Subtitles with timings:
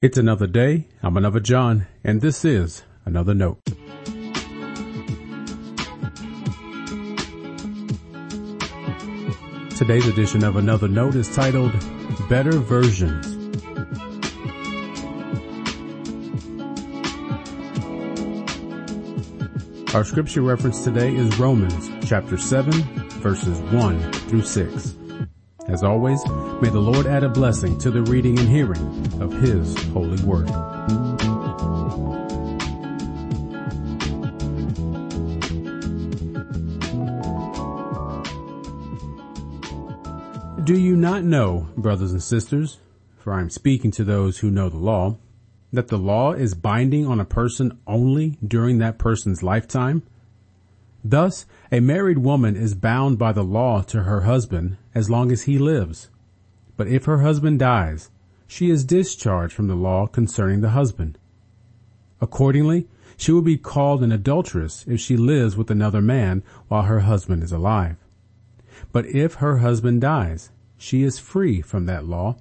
[0.00, 0.86] It's another day.
[1.02, 3.58] I'm another John, and this is another note.
[9.76, 11.72] Today's edition of Another Note is titled
[12.28, 13.26] Better Versions.
[19.96, 22.70] Our scripture reference today is Romans chapter 7
[23.18, 24.94] verses 1 through 6.
[25.68, 26.26] As always,
[26.62, 28.80] may the Lord add a blessing to the reading and hearing
[29.20, 30.46] of His holy word.
[40.64, 42.78] Do you not know, brothers and sisters,
[43.18, 45.16] for I am speaking to those who know the law,
[45.72, 50.02] that the law is binding on a person only during that person's lifetime?
[51.04, 55.42] Thus, a married woman is bound by the law to her husband as long as
[55.42, 56.10] he lives.
[56.76, 58.10] But if her husband dies,
[58.46, 61.18] she is discharged from the law concerning the husband.
[62.20, 67.00] Accordingly, she will be called an adulteress if she lives with another man while her
[67.00, 67.96] husband is alive.
[68.92, 72.36] But if her husband dies, she is free from that law.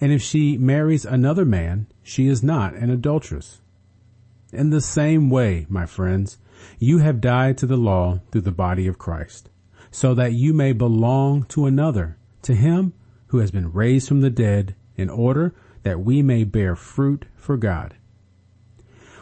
[0.00, 3.60] And if she marries another man, she is not an adulteress.
[4.52, 6.38] In the same way, my friends,
[6.78, 9.50] you have died to the law through the body of Christ,
[9.90, 12.92] so that you may belong to another, to him
[13.28, 17.56] who has been raised from the dead in order that we may bear fruit for
[17.56, 17.94] God.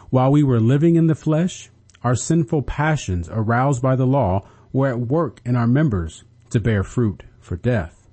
[0.09, 1.69] While we were living in the flesh,
[2.03, 6.83] our sinful passions aroused by the law were at work in our members to bear
[6.83, 8.07] fruit for death.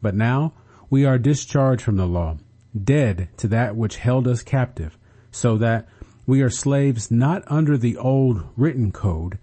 [0.00, 0.52] But now
[0.90, 2.38] we are discharged from the law,
[2.78, 4.98] dead to that which held us captive,
[5.30, 5.88] so that
[6.26, 9.38] we are slaves not under the old written code,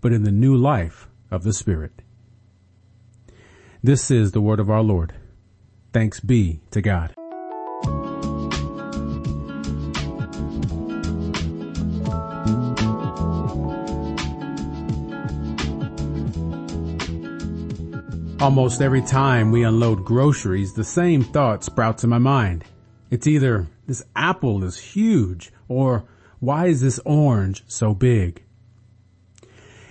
[0.00, 2.02] but in the new life of the Spirit.
[3.82, 5.14] This is the word of our Lord.
[5.92, 7.14] Thanks be to God.
[18.40, 22.64] Almost every time we unload groceries, the same thought sprouts in my mind.
[23.10, 26.04] It's either this apple is huge or
[26.40, 28.42] why is this orange so big?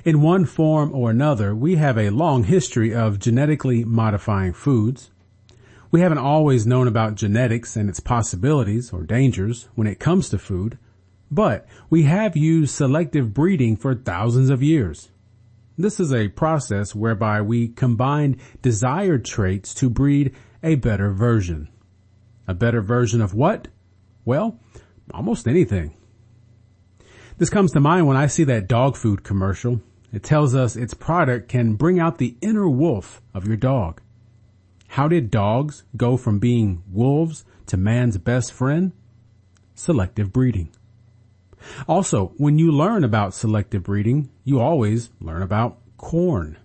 [0.03, 5.11] In one form or another, we have a long history of genetically modifying foods.
[5.91, 10.39] We haven't always known about genetics and its possibilities or dangers when it comes to
[10.39, 10.79] food,
[11.29, 15.11] but we have used selective breeding for thousands of years.
[15.77, 20.33] This is a process whereby we combine desired traits to breed
[20.63, 21.69] a better version.
[22.47, 23.67] A better version of what?
[24.25, 24.59] Well,
[25.13, 25.93] almost anything.
[27.39, 29.79] This comes to mind when I see that dog food commercial.
[30.11, 34.01] It tells us its product can bring out the inner wolf of your dog.
[34.89, 38.91] How did dogs go from being wolves to man's best friend?
[39.73, 40.69] Selective breeding.
[41.87, 46.57] Also, when you learn about selective breeding, you always learn about corn.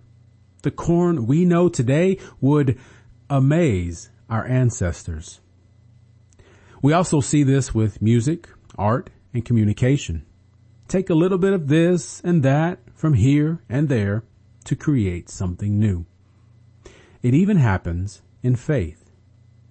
[0.63, 2.81] The corn we know today would
[3.31, 5.41] amaze our ancestors.
[6.83, 10.27] We also see this with music, art, and communication
[10.89, 14.25] take a little bit of this and that from here and there
[14.65, 16.07] to create something new.
[17.23, 19.11] It even happens in faith.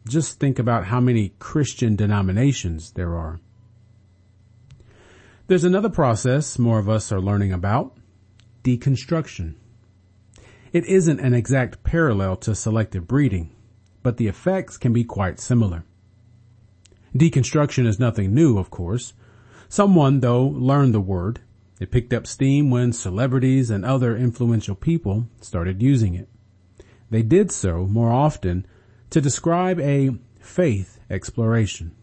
[0.07, 3.39] Just think about how many Christian denominations there are.
[5.47, 7.97] There's another process more of us are learning about,
[8.63, 9.55] deconstruction.
[10.71, 13.51] It isn't an exact parallel to selective breeding,
[14.01, 15.83] but the effects can be quite similar.
[17.15, 19.13] Deconstruction is nothing new, of course.
[19.73, 21.39] Someone, though, learned the word.
[21.79, 26.29] It picked up steam when celebrities and other influential people started using it.
[27.09, 28.67] They did so more often
[29.09, 31.95] to describe a faith exploration.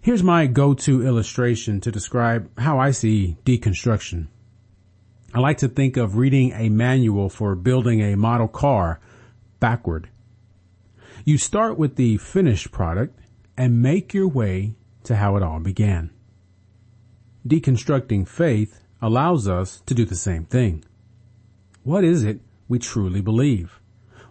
[0.00, 4.28] Here's my go-to illustration to describe how I see deconstruction.
[5.34, 9.00] I like to think of reading a manual for building a model car
[9.60, 10.08] backward.
[11.26, 13.20] You start with the finished product
[13.54, 16.10] and make your way to how it all began.
[17.46, 20.84] Deconstructing faith allows us to do the same thing.
[21.82, 23.80] What is it we truly believe?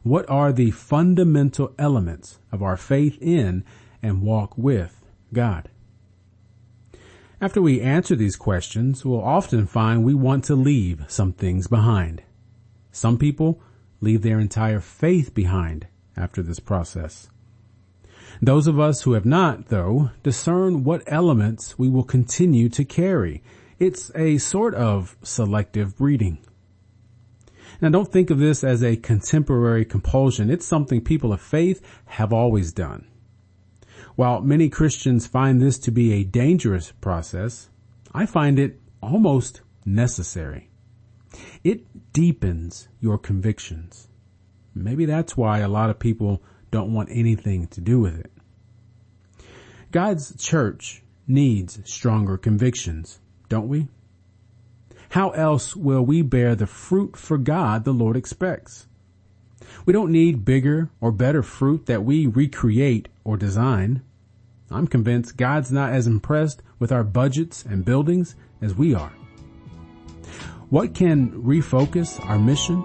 [0.03, 3.63] What are the fundamental elements of our faith in
[4.03, 5.03] and walk with
[5.33, 5.69] God?
[7.41, 12.21] After we answer these questions, we'll often find we want to leave some things behind.
[12.91, 13.61] Some people
[14.01, 17.29] leave their entire faith behind after this process.
[18.41, 23.41] Those of us who have not, though, discern what elements we will continue to carry.
[23.79, 26.39] It's a sort of selective breeding.
[27.81, 30.49] Now don't think of this as a contemporary compulsion.
[30.49, 33.07] It's something people of faith have always done.
[34.15, 37.69] While many Christians find this to be a dangerous process,
[38.13, 40.69] I find it almost necessary.
[41.63, 44.07] It deepens your convictions.
[44.73, 46.41] Maybe that's why a lot of people
[46.75, 48.29] don't want anything to do with it.
[49.93, 53.87] God's church needs stronger convictions, don't we?
[55.07, 58.87] How else will we bear the fruit for God the Lord expects?
[59.85, 64.01] We don't need bigger or better fruit that we recreate or design.
[64.69, 69.13] I'm convinced God's not as impressed with our budgets and buildings as we are.
[70.69, 72.83] What can refocus our mission,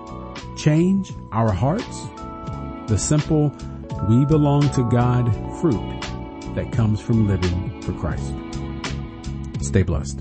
[0.56, 2.06] change our hearts?
[2.86, 3.52] The simple,
[4.08, 5.30] we belong to God
[5.60, 6.00] fruit
[6.54, 8.34] that comes from living for Christ.
[9.60, 10.20] Stay blessed.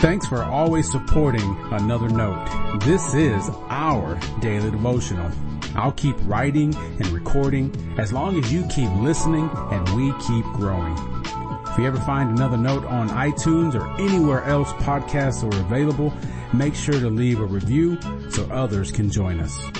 [0.00, 2.46] Thanks for always supporting Another Note.
[2.80, 5.30] This is our daily devotional.
[5.74, 10.96] I'll keep writing and recording as long as you keep listening and we keep growing.
[11.68, 16.12] If you ever find another note on iTunes or anywhere else podcasts are available,
[16.52, 18.00] make sure to leave a review
[18.30, 19.79] so others can join us.